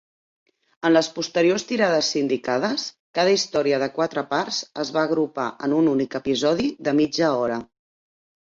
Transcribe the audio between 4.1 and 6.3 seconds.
parts es va agrupar en un únic